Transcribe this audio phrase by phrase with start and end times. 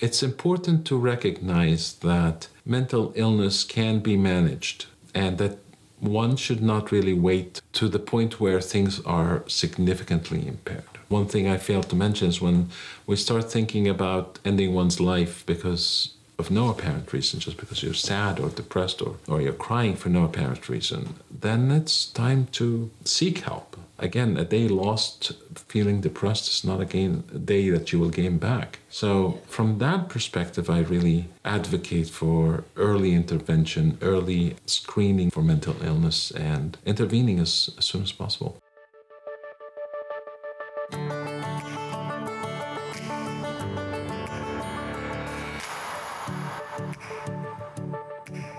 [0.00, 5.58] It's important to recognize that mental illness can be managed and that
[5.98, 10.84] one should not really wait to the point where things are significantly impaired.
[11.08, 12.68] One thing I failed to mention is when
[13.08, 17.92] we start thinking about ending one's life because of no apparent reason, just because you're
[17.92, 22.88] sad or depressed or, or you're crying for no apparent reason, then it's time to
[23.04, 23.76] seek help.
[24.00, 28.10] Again, a day lost feeling depressed is not a, gain, a day that you will
[28.10, 28.78] gain back.
[28.88, 36.30] So, from that perspective, I really advocate for early intervention, early screening for mental illness,
[36.30, 38.62] and intervening as, as soon as possible.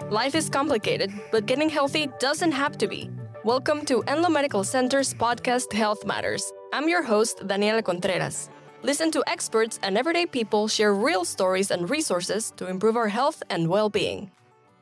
[0.09, 3.09] Life is complicated, but getting healthy doesn't have to be.
[3.45, 6.51] Welcome to Enloe Medical Center's podcast Health Matters.
[6.73, 8.49] I'm your host, Daniela Contreras.
[8.83, 13.41] Listen to experts and everyday people share real stories and resources to improve our health
[13.49, 14.29] and well being.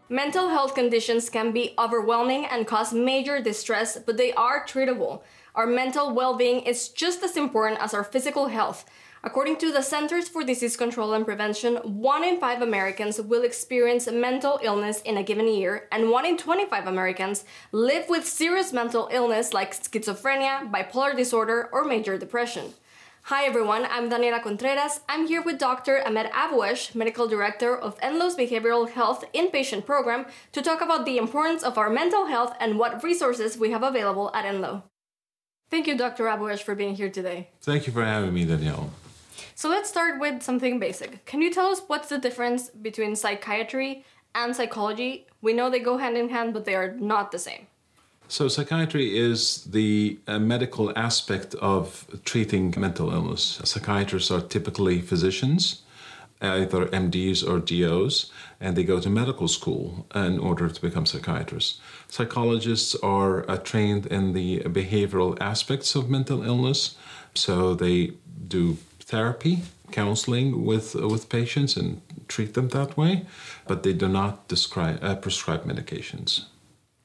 [0.10, 5.22] Mental health conditions can be overwhelming and cause major distress, but they are treatable.
[5.54, 8.86] Our mental well being is just as important as our physical health.
[9.24, 14.08] According to the Centers for Disease Control and Prevention, 1 in 5 Americans will experience
[14.08, 19.10] mental illness in a given year, and 1 in 25 Americans live with serious mental
[19.12, 22.76] illness like schizophrenia, bipolar disorder, or major depression.
[23.24, 25.00] Hi everyone, I'm Daniela Contreras.
[25.10, 26.06] I'm here with Dr.
[26.06, 31.64] Ahmed Abouesh, Medical Director of Enloe's Behavioral Health Inpatient Program, to talk about the importance
[31.64, 34.84] of our mental health and what resources we have available at Enloe.
[35.72, 36.26] Thank you, Dr.
[36.26, 37.50] Abouesh, for being here today.
[37.62, 38.92] Thank you for having me, Danielle.
[39.58, 41.26] So let's start with something basic.
[41.26, 44.06] Can you tell us what's the difference between psychiatry
[44.36, 45.26] and psychology?
[45.42, 47.66] We know they go hand in hand, but they are not the same.
[48.28, 53.60] So, psychiatry is the uh, medical aspect of treating mental illness.
[53.64, 55.82] Psychiatrists are typically physicians,
[56.40, 61.80] either MDs or DOs, and they go to medical school in order to become psychiatrists.
[62.10, 66.96] Psychologists are uh, trained in the behavioral aspects of mental illness,
[67.34, 68.12] so they
[68.48, 73.26] do therapy, counseling with with patients and treat them that way,
[73.68, 76.46] but they do not describe uh, prescribe medications.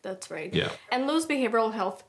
[0.02, 0.52] That's right.
[0.52, 0.72] Yeah.
[0.90, 2.02] Enloe's Behavioral Health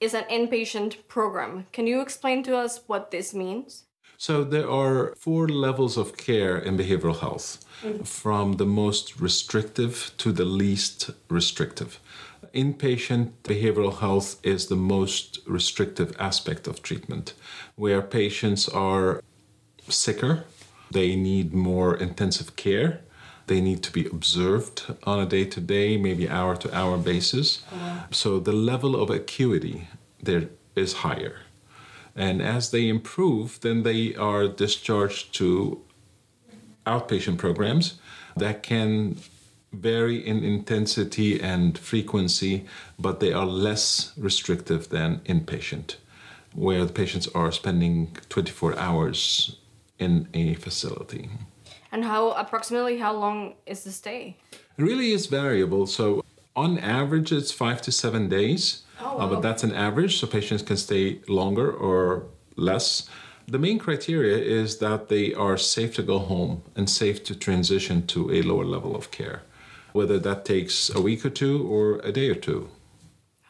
[0.00, 1.66] is an inpatient program.
[1.72, 3.84] Can you explain to us what this means?
[4.18, 7.64] So there are four levels of care in behavioral health,
[8.04, 12.00] from the most restrictive to the least restrictive.
[12.52, 17.34] Inpatient behavioral health is the most restrictive aspect of treatment,
[17.76, 19.22] where patients are
[19.88, 20.44] sicker,
[20.90, 23.00] they need more intensive care,
[23.46, 27.62] they need to be observed on a day to day, maybe hour to hour basis.
[27.72, 28.06] Uh-huh.
[28.10, 29.88] So the level of acuity
[30.22, 31.40] there is higher.
[32.14, 35.82] And as they improve, then they are discharged to
[36.86, 37.98] outpatient programs
[38.36, 39.18] that can
[39.72, 42.66] vary in intensity and frequency,
[42.98, 45.96] but they are less restrictive than inpatient,
[46.54, 49.56] where the patients are spending 24 hours
[49.98, 51.28] in a facility.
[51.92, 54.36] And how approximately how long is the stay?
[54.52, 55.86] It really is variable.
[55.86, 56.22] So,
[56.54, 60.62] on average, it's five to seven days, Oh, uh, but that's an average, so patients
[60.62, 62.26] can stay longer or
[62.56, 63.08] less.
[63.46, 68.06] The main criteria is that they are safe to go home and safe to transition
[68.08, 69.42] to a lower level of care,
[69.92, 72.68] whether that takes a week or two or a day or two.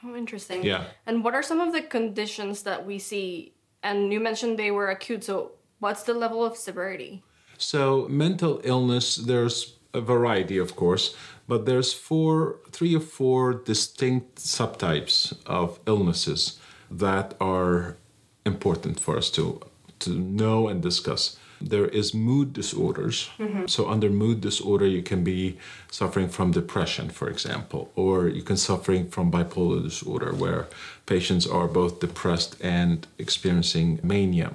[0.04, 0.62] Oh, interesting.
[0.62, 0.84] Yeah.
[1.06, 3.54] And what are some of the conditions that we see?
[3.82, 7.22] And you mentioned they were acute, so what's the level of severity?
[7.56, 11.16] So mental illness, there's a variety, of course,
[11.48, 16.58] but there's four, three or four distinct subtypes of illnesses
[16.90, 17.96] that are
[18.44, 19.60] important for us to
[20.00, 21.36] to know and discuss.
[21.60, 23.30] There is mood disorders.
[23.38, 23.66] Mm-hmm.
[23.66, 25.58] So under mood disorder, you can be
[25.90, 30.68] suffering from depression, for example, or you can suffering from bipolar disorder, where
[31.06, 34.52] patients are both depressed and experiencing mania.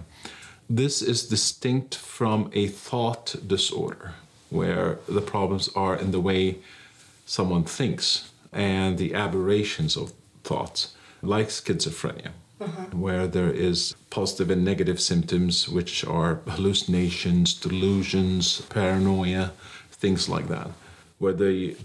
[0.70, 4.14] This is distinct from a thought disorder,
[4.50, 6.60] where the problems are in the way
[7.26, 10.14] someone thinks and the aberrations of
[10.44, 12.32] thoughts, like schizophrenia,
[12.62, 12.86] uh-huh.
[12.92, 19.52] where there is positive and negative symptoms, which are hallucinations, delusions, paranoia,
[19.92, 20.70] things like that,
[21.18, 21.76] where the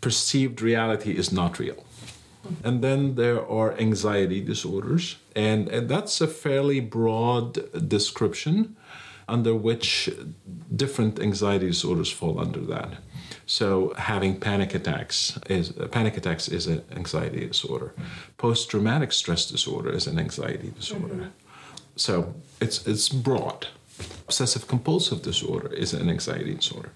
[0.00, 1.84] perceived reality is not real.
[2.64, 8.76] And then there are anxiety disorders, and, and that's a fairly broad description
[9.28, 10.10] under which
[10.74, 12.94] different anxiety disorders fall under that.
[13.46, 17.94] So having panic attacks is panic attacks is an anxiety disorder.
[18.38, 21.14] Post traumatic stress disorder is an anxiety disorder.
[21.14, 21.30] Mm-hmm.
[21.96, 23.68] So it's it's broad.
[24.28, 26.90] obsessive compulsive disorder is an anxiety disorder.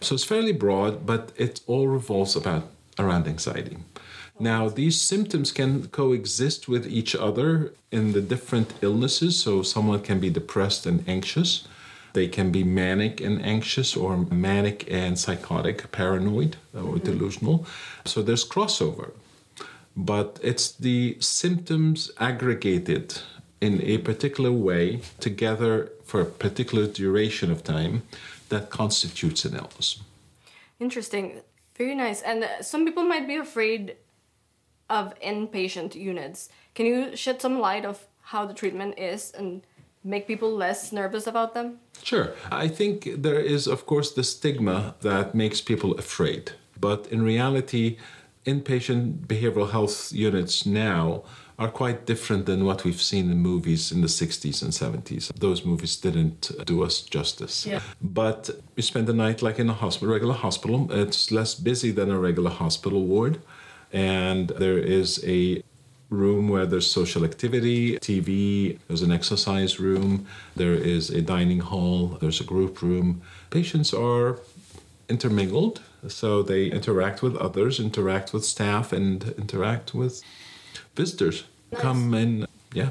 [0.00, 3.76] So it's fairly broad, but it all revolves about around anxiety.
[4.40, 9.40] Now, these symptoms can coexist with each other in the different illnesses.
[9.40, 11.66] So, someone can be depressed and anxious.
[12.12, 17.04] They can be manic and anxious, or manic and psychotic, paranoid, or mm-hmm.
[17.04, 17.66] delusional.
[18.04, 19.12] So, there's crossover.
[19.96, 23.18] But it's the symptoms aggregated
[23.60, 28.02] in a particular way together for a particular duration of time
[28.48, 30.00] that constitutes an illness.
[30.80, 31.40] Interesting.
[31.76, 32.22] Very nice.
[32.22, 33.96] And some people might be afraid
[34.92, 36.50] of inpatient units.
[36.74, 39.62] Can you shed some light of how the treatment is and
[40.04, 41.78] make people less nervous about them?
[42.02, 42.34] Sure.
[42.50, 46.52] I think there is, of course, the stigma that makes people afraid.
[46.78, 47.96] But in reality,
[48.44, 51.22] inpatient behavioral health units now
[51.58, 55.32] are quite different than what we've seen in movies in the 60s and 70s.
[55.46, 57.66] Those movies didn't do us justice.
[57.66, 57.80] Yeah.
[58.00, 60.90] But you spend the night like in a hospital, regular hospital.
[60.90, 63.38] It's less busy than a regular hospital ward.
[63.92, 65.62] And there is a
[66.08, 72.18] room where there's social activity, TV, there's an exercise room, there is a dining hall,
[72.20, 73.22] there's a group room.
[73.50, 74.38] Patients are
[75.08, 80.22] intermingled, so they interact with others, interact with staff, and interact with
[80.94, 81.44] visitors.
[81.70, 81.80] Nice.
[81.80, 82.90] Come in, yeah.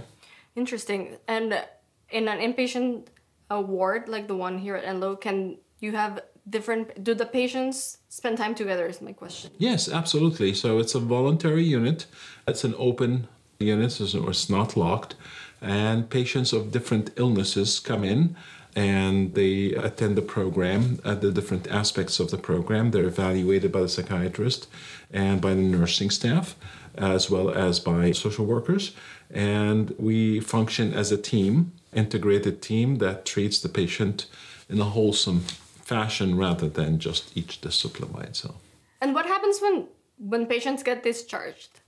[0.55, 1.17] Interesting.
[1.27, 1.63] And
[2.09, 3.07] in an inpatient
[3.49, 7.03] ward like the one here at Enloe, can you have different?
[7.03, 8.85] Do the patients spend time together?
[8.87, 9.51] Is my question.
[9.57, 10.53] Yes, absolutely.
[10.53, 12.05] So it's a voluntary unit.
[12.47, 13.27] It's an open
[13.59, 15.15] unit, so it's not locked.
[15.61, 18.35] And patients of different illnesses come in
[18.75, 22.91] and they attend the program at the different aspects of the program.
[22.91, 24.67] They're evaluated by the psychiatrist
[25.11, 26.55] and by the nursing staff,
[26.95, 28.93] as well as by social workers.
[29.29, 34.27] And we function as a team, integrated team that treats the patient
[34.69, 35.43] in a wholesome
[35.83, 38.61] fashion rather than just each discipline by itself.
[39.01, 39.87] And what happens when
[40.17, 41.81] when patients get discharged?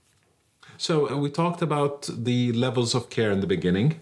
[0.76, 4.00] So uh, we talked about the levels of care in the beginning.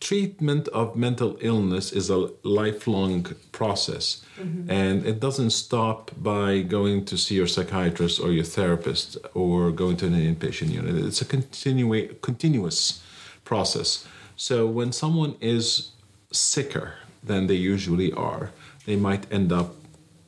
[0.00, 4.24] Treatment of mental illness is a lifelong process,
[4.68, 9.96] and it doesn't stop by going to see your psychiatrist or your therapist or going
[9.98, 10.94] to an inpatient unit.
[11.04, 13.02] It's a continua- continuous
[13.44, 14.06] process.
[14.36, 15.90] So when someone is
[16.30, 18.50] sicker than they usually are,
[18.86, 19.74] they might end up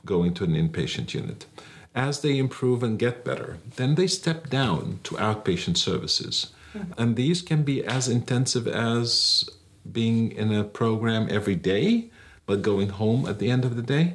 [0.05, 1.47] going to an inpatient unit.
[1.95, 6.53] As they improve and get better, then they step down to outpatient services.
[6.75, 6.93] Mm-hmm.
[7.01, 9.49] And these can be as intensive as
[9.91, 12.11] being in a program every day,
[12.47, 14.15] but going home at the end of the day,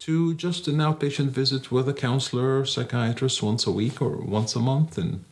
[0.00, 4.54] to just an outpatient visit with a counselor or psychiatrist once a week or once
[4.54, 4.96] a month.
[4.96, 5.24] And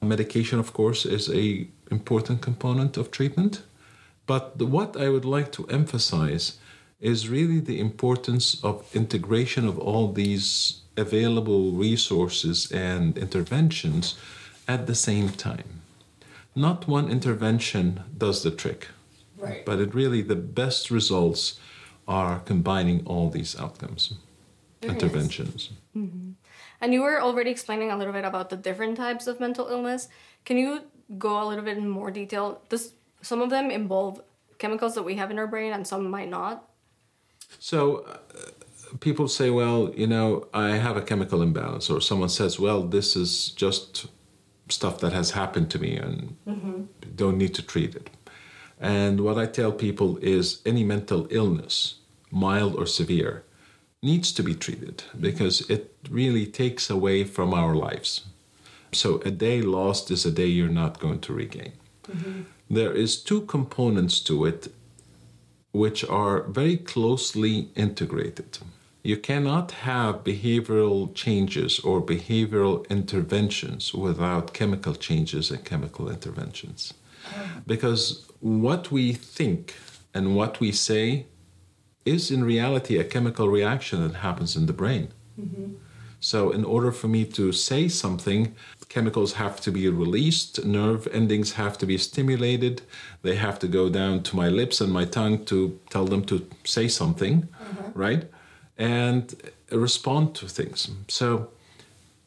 [0.00, 3.62] medication, of course, is a important component of treatment.
[4.26, 6.58] But the, what I would like to emphasize
[7.04, 14.16] is really the importance of integration of all these available resources and interventions
[14.66, 15.82] at the same time.
[16.56, 18.88] Not one intervention does the trick,
[19.36, 19.66] Right.
[19.66, 21.60] but it really the best results
[22.08, 24.14] are combining all these outcomes,
[24.80, 25.02] Very nice.
[25.02, 25.70] interventions.
[25.94, 26.30] Mm-hmm.
[26.80, 30.08] And you were already explaining a little bit about the different types of mental illness.
[30.46, 30.84] Can you
[31.18, 32.62] go a little bit in more detail?
[32.70, 34.22] Does some of them involve
[34.58, 36.64] chemicals that we have in our brain and some might not?
[37.58, 38.18] So uh,
[39.00, 43.16] people say, well, you know, I have a chemical imbalance, or someone says, well, this
[43.16, 44.06] is just
[44.68, 46.36] stuff that has happened to me and
[47.16, 48.10] don't need to treat it.
[48.80, 51.96] And what I tell people is any mental illness,
[52.30, 53.44] mild or severe,
[54.02, 58.26] needs to be treated because it really takes away from our lives.
[58.92, 61.72] So a day lost is a day you're not going to regain.
[62.70, 64.68] There is two components to it
[65.74, 68.58] which are very closely integrated.
[69.02, 76.94] You cannot have behavioral changes or behavioral interventions without chemical changes and chemical interventions.
[77.66, 79.74] Because what we think
[80.14, 81.26] and what we say
[82.04, 85.08] is in reality a chemical reaction that happens in the brain.
[85.40, 85.74] Mm-hmm.
[86.24, 88.54] So, in order for me to say something,
[88.88, 92.80] chemicals have to be released, nerve endings have to be stimulated,
[93.20, 96.48] they have to go down to my lips and my tongue to tell them to
[96.64, 97.98] say something, mm-hmm.
[97.98, 98.24] right?
[98.78, 99.34] And
[99.70, 100.90] respond to things.
[101.08, 101.50] So,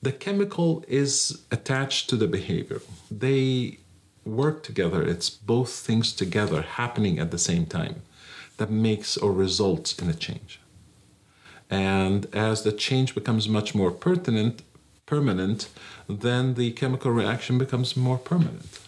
[0.03, 2.81] the chemical is attached to the behavior.
[3.09, 3.79] They
[4.25, 8.03] work together, it's both things together happening at the same time
[8.57, 10.59] that makes or results in a change.
[11.69, 14.63] And as the change becomes much more pertinent,
[15.05, 15.69] permanent,
[16.07, 18.79] then the chemical reaction becomes more permanent.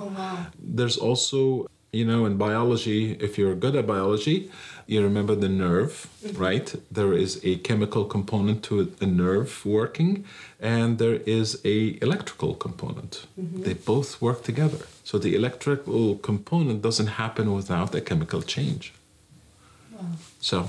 [0.00, 0.46] Oh wow.
[0.58, 4.50] There's also You know, in biology, if you're good at biology,
[4.86, 6.42] you remember the nerve, mm-hmm.
[6.42, 6.74] right?
[6.90, 10.26] There is a chemical component to a nerve working,
[10.60, 13.26] and there is a electrical component.
[13.40, 13.62] Mm-hmm.
[13.62, 14.84] They both work together.
[15.02, 18.92] So the electrical component doesn't happen without a chemical change.
[19.92, 20.10] Wow.
[20.40, 20.68] So,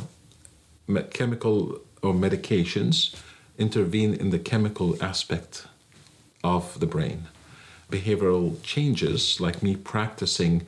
[1.11, 3.15] chemical or medications
[3.57, 5.67] intervene in the chemical aspect
[6.43, 7.27] of the brain.
[7.91, 10.65] Behavioral changes, like me practicing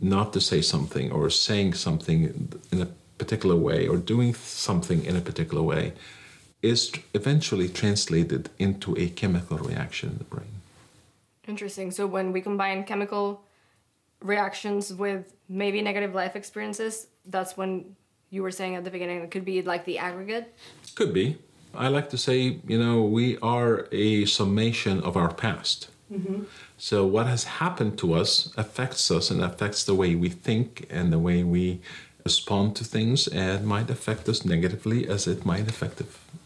[0.00, 5.16] not to say something or saying something in a particular way or doing something in
[5.16, 5.92] a particular way,
[6.62, 10.62] is eventually translated into a chemical reaction in the brain.
[11.46, 11.90] Interesting.
[11.90, 13.42] So when we combine chemical
[14.22, 17.96] reactions with maybe negative life experiences, that's when
[18.30, 20.54] you were saying at the beginning it could be like the aggregate.
[20.94, 21.38] Could be.
[21.74, 25.88] I like to say, you know, we are a summation of our past.
[26.12, 26.44] Mm-hmm.
[26.78, 31.12] So what has happened to us affects us and affects the way we think and
[31.12, 31.80] the way we
[32.24, 36.00] respond to things and might affect us negatively as it might affect,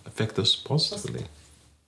[0.05, 1.25] affect us positively.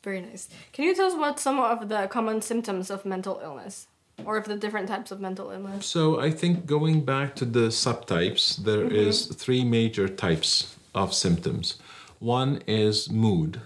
[0.03, 0.49] Very nice.
[0.73, 3.88] Can you tell us what some of the common symptoms of mental illness
[4.25, 5.87] or of the different types of mental illness?
[5.87, 8.94] So I think going back to the subtypes, there mm-hmm.
[8.94, 11.78] is three major types of symptoms.
[12.18, 13.61] One is mood.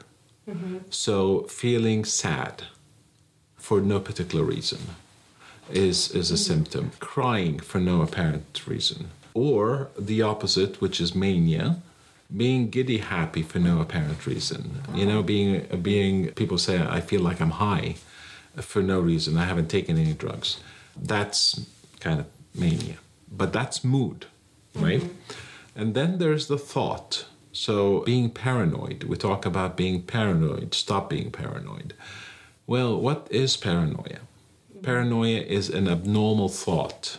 [0.49, 0.79] Mm-hmm.
[0.91, 2.65] So feeling sad
[3.57, 4.81] for no particular reason
[5.71, 6.43] is, is a mm-hmm.
[6.43, 6.91] symptom.
[6.99, 9.11] Crying for no apparent reason.
[9.33, 11.81] Or the opposite, which is mania,
[12.37, 14.83] being giddy happy for no apparent reason.
[14.95, 15.23] You know, uh-huh.
[15.23, 17.97] being being people say I feel like I'm high
[18.57, 19.37] for no reason.
[19.37, 20.61] I haven't taken any drugs.
[20.97, 21.67] That's
[22.01, 22.97] kind of mania.
[23.31, 24.27] But that's mood,
[24.75, 25.01] right?
[25.01, 25.81] Mm-hmm.
[25.81, 27.27] And then there's the thought.
[27.53, 29.05] So being paranoid.
[29.05, 31.95] We talk about being paranoid, stop being paranoid.
[32.67, 34.21] Well, what is paranoia?
[34.21, 34.81] Mm-hmm.
[34.83, 37.19] Paranoia is an abnormal thought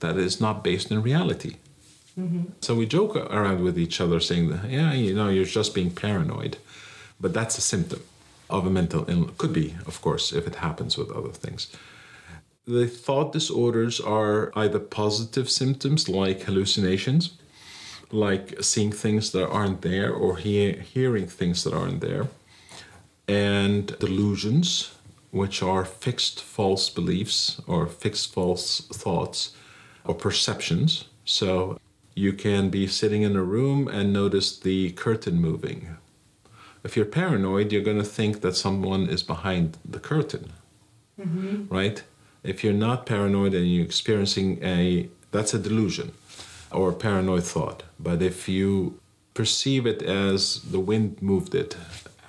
[0.00, 1.56] that is not based in reality.
[2.18, 2.44] Mm-hmm.
[2.60, 5.90] So we joke around with each other saying that, yeah, you know, you're just being
[5.90, 6.58] paranoid.
[7.20, 8.02] But that's a symptom
[8.52, 9.32] of a mental illness.
[9.38, 11.68] Could be, of course, if it happens with other things.
[12.64, 17.32] The thought disorders are either positive symptoms like hallucinations,
[18.12, 22.28] like seeing things that aren't there or hear, hearing things that aren't there,
[23.26, 24.92] and delusions,
[25.32, 29.56] which are fixed false beliefs or fixed false thoughts
[30.04, 31.06] or perceptions.
[31.24, 31.80] So
[32.14, 35.96] you can be sitting in a room and notice the curtain moving.
[36.84, 40.52] If you're paranoid, you're going to think that someone is behind the curtain,
[41.20, 41.72] mm-hmm.
[41.72, 42.02] right?
[42.42, 46.12] If you're not paranoid and you're experiencing a, that's a delusion
[46.72, 47.84] or a paranoid thought.
[48.00, 48.98] But if you
[49.34, 51.76] perceive it as the wind moved it,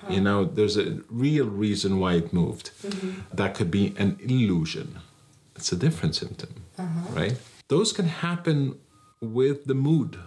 [0.08, 0.20] you uh-huh.
[0.20, 2.70] know, there's a real reason why it moved.
[2.82, 3.36] Mm-hmm.
[3.36, 4.98] That could be an illusion.
[5.56, 7.12] It's a different symptom, uh-huh.
[7.12, 7.36] right?
[7.68, 8.78] Those can happen
[9.20, 10.18] with the mood.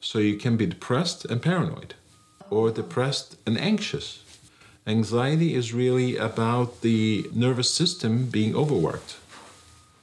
[0.00, 1.94] So you can be depressed and paranoid,
[2.52, 4.06] or depressed and anxious.
[4.86, 9.16] Anxiety is really about the nervous system being overworked.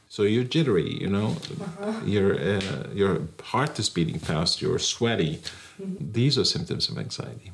[0.09, 1.29] So you're jittery, you know,
[1.61, 2.05] uh-huh.
[2.15, 3.13] your uh, your
[3.53, 5.33] heart is beating fast, you're sweaty.
[5.35, 6.11] Mm-hmm.
[6.19, 7.51] These are symptoms of anxiety.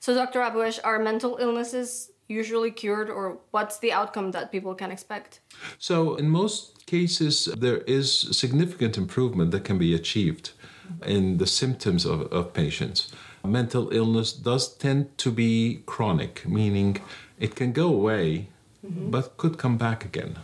[0.00, 0.40] So, Dr.
[0.40, 5.40] Abouesh, are mental illnesses usually cured, or what's the outcome that people can expect?
[5.78, 8.06] So, in most cases, there is
[8.36, 11.10] significant improvement that can be achieved mm-hmm.
[11.16, 13.12] in the symptoms of, of patients.
[13.44, 16.98] Mental illness does tend to be chronic, meaning
[17.38, 18.48] it can go away
[18.86, 19.10] mm-hmm.
[19.10, 20.38] but could come back again.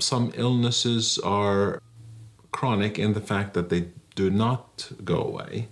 [0.00, 1.80] Some illnesses are
[2.50, 5.68] chronic in the fact that they do not go away,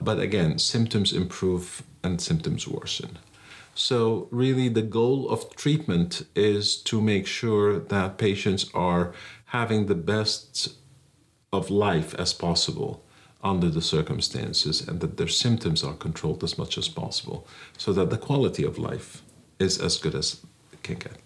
[0.00, 3.18] but again, symptoms improve and symptoms worsen.
[3.74, 9.14] So, really, the goal of treatment is to make sure that patients are
[9.46, 10.74] having the best
[11.52, 13.04] of life as possible
[13.42, 18.10] under the circumstances and that their symptoms are controlled as much as possible so that
[18.10, 19.22] the quality of life
[19.58, 20.40] is as good as
[20.72, 21.16] it can get.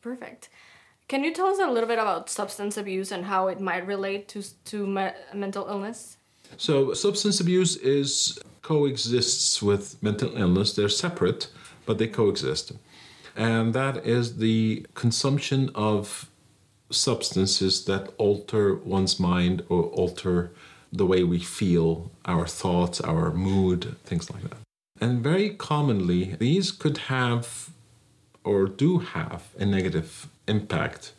[0.00, 0.48] Perfect.
[1.06, 4.26] Can you tell us a little bit about substance abuse and how it might relate
[4.28, 6.16] to to me- mental illness?
[6.56, 10.74] So, substance abuse is coexists with mental illness.
[10.74, 11.48] They're separate,
[11.84, 12.72] but they coexist.
[13.36, 16.30] And that is the consumption of
[16.90, 20.52] substances that alter one's mind or alter
[20.96, 24.58] the way we feel, our thoughts, our mood, things like that.
[25.00, 27.70] And very commonly, these could have
[28.44, 31.12] or do have a negative impact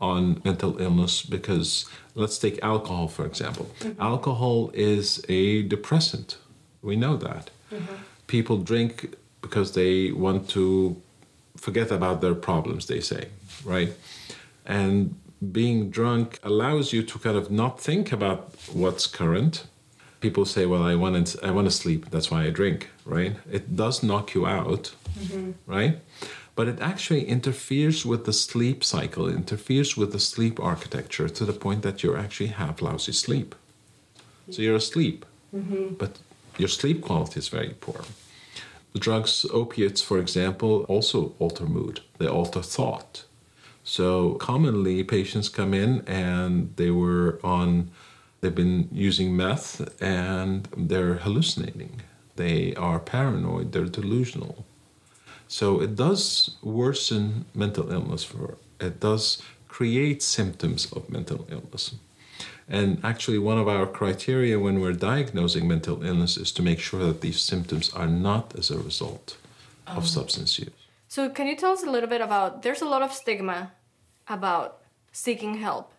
[0.00, 3.70] on mental illness because let's take alcohol for example.
[3.80, 4.00] Mm-hmm.
[4.00, 6.38] Alcohol is a depressant.
[6.82, 7.50] We know that.
[7.70, 7.94] Mm-hmm.
[8.26, 11.00] People drink because they want to
[11.56, 13.28] forget about their problems, they say,
[13.64, 13.92] right?
[14.64, 19.66] And being drunk allows you to kind of not think about what's current.
[20.20, 22.10] People say, "Well, I want to, I want to sleep.
[22.10, 23.36] That's why I drink." Right?
[23.50, 25.52] It does knock you out, mm-hmm.
[25.66, 25.98] right?
[26.54, 29.28] But it actually interferes with the sleep cycle.
[29.28, 33.54] It interferes with the sleep architecture to the point that you actually have lousy sleep.
[34.50, 35.94] So you're asleep, mm-hmm.
[35.94, 36.18] but
[36.58, 38.02] your sleep quality is very poor.
[38.92, 42.00] The drugs, opiates, for example, also alter mood.
[42.18, 43.24] They alter thought.
[43.84, 47.90] So commonly, patients come in and they were on,
[48.40, 52.02] they've been using meth and they're hallucinating.
[52.36, 54.64] They are paranoid, they're delusional.
[55.48, 61.94] So it does worsen mental illness for, it does create symptoms of mental illness.
[62.68, 67.04] And actually, one of our criteria when we're diagnosing mental illness is to make sure
[67.04, 69.36] that these symptoms are not as a result
[69.88, 70.06] of oh.
[70.06, 70.79] substance use.
[71.10, 72.62] So, can you tell us a little bit about?
[72.62, 73.72] There's a lot of stigma
[74.28, 74.78] about
[75.10, 75.92] seeking help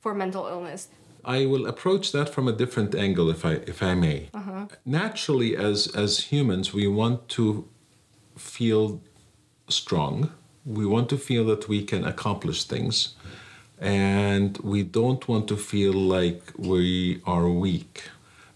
[0.00, 0.88] for mental illness.
[1.22, 4.30] I will approach that from a different angle, if I if I may.
[4.32, 4.68] Uh-huh.
[4.86, 7.68] Naturally, as as humans, we want to
[8.38, 9.02] feel
[9.68, 10.30] strong.
[10.64, 13.16] We want to feel that we can accomplish things,
[13.78, 18.08] and we don't want to feel like we are weak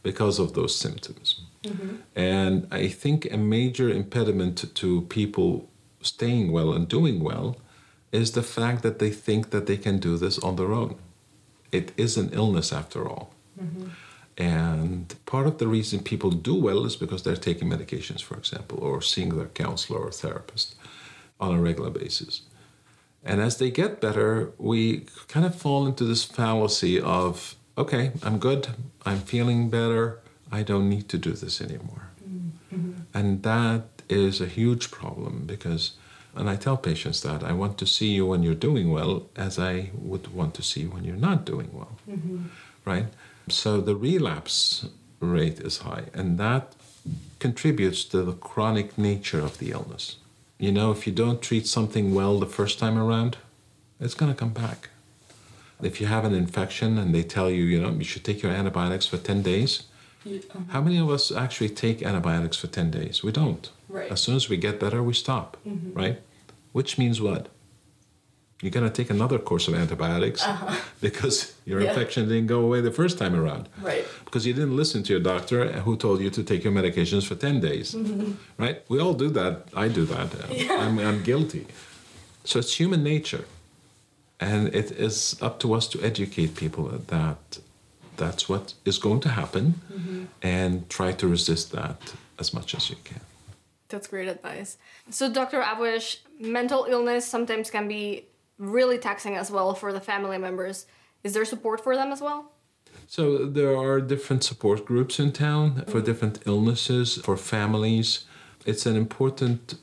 [0.03, 1.43] because of those symptoms.
[1.65, 1.97] Mm-hmm.
[2.17, 5.69] And I think a major impediment to people
[6.00, 7.57] staying well and doing well
[8.12, 10.97] is the fact that they think that they can do this on their own.
[11.73, 13.35] It is an illness after all.
[13.61, 13.88] Mm-hmm.
[14.38, 18.78] And part of the reason people do well is because they're taking medications, for example,
[18.78, 20.76] or seeing their counselor or therapist
[21.40, 22.43] on a regular basis.
[23.25, 28.38] And as they get better, we kind of fall into this fallacy of, okay, I'm
[28.38, 28.69] good,
[29.05, 30.21] I'm feeling better,
[30.52, 32.11] I don't need to do this anymore.
[32.25, 32.93] Mm-hmm.
[33.12, 35.93] And that is a huge problem because,
[36.35, 39.59] and I tell patients that I want to see you when you're doing well as
[39.59, 41.97] I would want to see you when you're not doing well.
[42.09, 42.47] Mm-hmm.
[42.85, 43.07] Right?
[43.49, 44.87] So the relapse
[45.21, 46.75] rate is high, and that
[47.38, 50.17] contributes to the chronic nature of the illness.
[50.59, 53.37] You know, if you don't treat something well the first time around,
[54.00, 54.91] it's going to come back.
[55.82, 58.52] If you have an infection and they tell you, you know, you should take your
[58.52, 59.85] antibiotics for 10 days,
[60.26, 60.59] Uh-huh.
[60.69, 63.23] how many of us actually take antibiotics for 10 days?
[63.23, 63.71] We don't.
[63.89, 64.11] Right.
[64.11, 65.93] As soon as we get better, we stop, mm-hmm.
[65.99, 66.21] right?
[66.73, 67.49] Which means what?
[68.61, 70.75] You're going to take another course of antibiotics uh-huh.
[71.00, 71.91] because your Yeah.
[71.91, 73.69] infection didn't go away the first time around.
[73.81, 74.04] Right.
[74.25, 77.37] Because you didn't listen to your doctor who told you to take your medications for
[77.37, 77.95] 10 days.
[77.95, 78.33] Mm-hmm.
[78.59, 78.83] Right?
[78.89, 79.69] We all do that.
[79.75, 80.28] I do that.
[80.83, 81.67] I'm, I'm guilty.
[82.45, 83.45] So it's human nature.
[84.41, 87.59] And it is up to us to educate people that
[88.19, 90.25] that's what is going to happen mm-hmm.
[90.43, 93.21] and try to resist that as much as you can.
[93.89, 94.76] That's great advice.
[95.09, 95.63] So, Dr.
[95.63, 98.26] Abouesh, mental illness sometimes can be
[98.59, 100.87] really taxing as well for the family members.
[101.25, 102.52] Is there support for them as well?
[103.07, 106.04] So there are different support groups in town for mm-hmm.
[106.04, 108.26] different illnesses, for families.
[108.67, 109.76] It's an important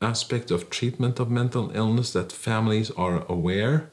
[0.00, 3.90] aspect of treatment of mental illness that families are aware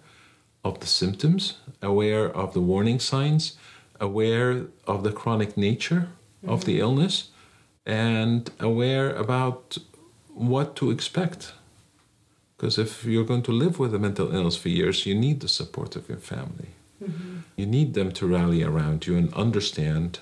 [0.64, 3.58] of the symptoms, aware of the warning signs,
[4.00, 6.10] aware of the chronic nature
[6.46, 6.82] of the mm-hmm.
[6.82, 7.30] illness,
[7.86, 9.78] and aware about
[10.34, 11.54] what to expect.
[12.56, 15.48] Because if you're going to live with a mental illness for years, you need the
[15.48, 16.70] support of your family.
[17.04, 17.40] Mm-hmm.
[17.56, 20.20] You need them to rally around you and understand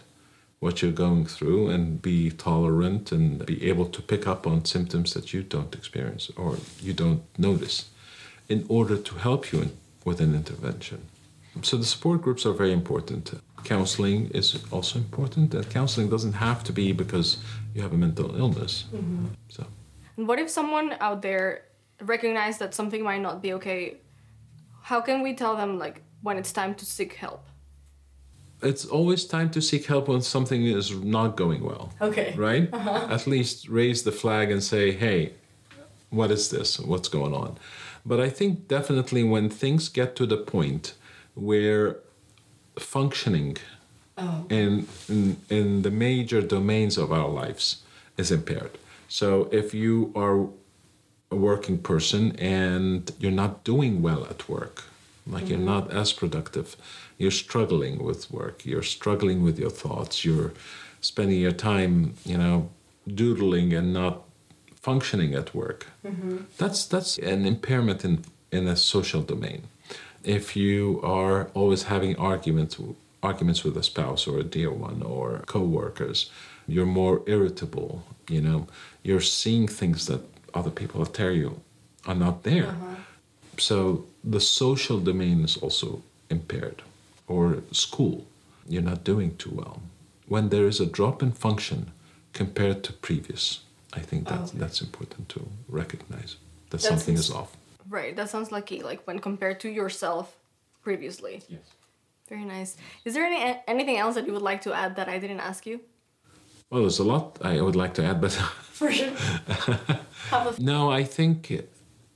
[0.59, 5.13] what you're going through and be tolerant and be able to pick up on symptoms
[5.13, 7.89] that you don't experience or you don't notice
[8.49, 11.05] in order to help you in, with an intervention.
[11.61, 13.33] So the support groups are very important.
[13.65, 17.37] Counseling is also important, and counseling doesn't have to be because
[17.73, 18.85] you have a mental illness.
[19.49, 19.65] So.
[20.17, 21.63] And what if someone out there
[22.01, 23.97] recognize that something might not be okay?
[24.83, 27.43] How can we tell them like when it's time to seek help?
[28.61, 31.91] It's always time to seek help when something is not going well.
[32.01, 32.33] Okay.
[32.37, 32.69] right?
[32.71, 33.07] Uh-huh.
[33.09, 35.33] At least raise the flag and say, hey,
[36.09, 36.79] what is this?
[36.79, 37.57] What's going on?
[38.05, 40.93] But I think definitely when things get to the point
[41.33, 41.97] where
[42.77, 43.57] functioning
[44.17, 44.45] oh.
[44.49, 47.81] in, in, in the major domains of our lives
[48.17, 48.77] is impaired.
[49.07, 50.47] So if you are
[51.31, 54.83] a working person and you're not doing well at work,
[55.27, 55.65] like you're mm-hmm.
[55.65, 56.75] not as productive,
[57.17, 60.53] you're struggling with work, you're struggling with your thoughts, you're
[61.01, 62.69] spending your time, you know,
[63.07, 64.21] doodling and not
[64.75, 65.87] functioning at work.
[66.05, 66.37] Mm-hmm.
[66.57, 69.63] That's that's an impairment in in a social domain.
[70.25, 72.77] If you are always having arguments
[73.23, 76.29] arguments with a spouse or a dear one or co-workers,
[76.67, 78.67] you're more irritable, you know,
[79.03, 80.21] you're seeing things that
[80.53, 81.59] other people tell you
[82.05, 82.69] are not there.
[82.69, 82.95] Uh-huh.
[83.57, 86.81] So the social domain is also impaired,
[87.27, 88.25] or school,
[88.67, 89.81] you're not doing too well.
[90.27, 91.91] When there is a drop in function
[92.33, 93.61] compared to previous,
[93.93, 94.59] I think that's, oh, Okay.
[94.59, 96.31] that's important to recognize
[96.69, 97.51] that That's something is off.
[97.89, 100.37] Right, that sounds lucky, like when compared to yourself
[100.83, 101.43] previously.
[101.49, 101.61] Yes.
[102.29, 102.77] Very nice.
[103.05, 105.65] Is there any anything else that you would like to add that I didn't ask
[105.65, 105.79] you?
[106.71, 108.31] Well, there's a lot I would like to add, but
[108.71, 109.13] For sure.
[110.57, 111.37] No, I think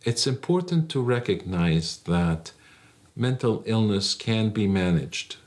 [0.03, 2.51] it's important to recognize that
[3.15, 5.37] mental illness can be managed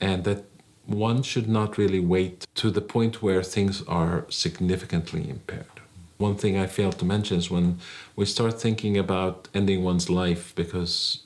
[0.00, 0.44] and that
[0.86, 5.75] one should not really wait to the point where things are significantly impaired.
[6.18, 7.78] One thing I failed to mention is when
[8.14, 11.20] we start thinking about ending one's life because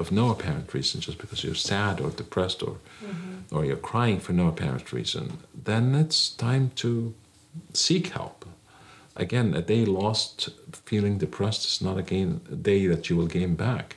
[0.00, 3.54] of no apparent reason, just because you're sad or depressed or mm-hmm.
[3.54, 7.14] or you're crying for no apparent reason, then it's time to
[7.72, 8.44] seek help.
[9.14, 10.48] Again, a day lost
[10.86, 13.96] feeling depressed is not again a day that you will gain back.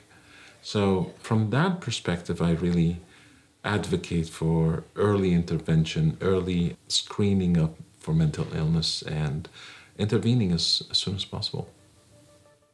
[0.62, 2.98] So from that perspective, I really
[3.64, 9.48] advocate for early intervention, early screening up for mental illness, and
[9.98, 11.68] intervening as, as soon as possible.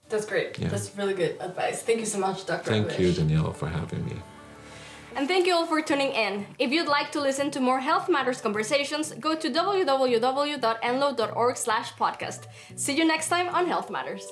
[0.08, 0.58] That's great.
[0.58, 0.68] Yeah.
[0.68, 1.82] That's really good advice.
[1.82, 2.70] Thank you so much, Dr.
[2.70, 4.16] Thank you, Danielle, for having me.
[5.16, 6.46] And thank you all for tuning in.
[6.58, 12.46] If you'd like to listen to more Health Matters conversations, go to www.enloe.org slash podcast.
[12.76, 14.26] See you next time on Health Matters.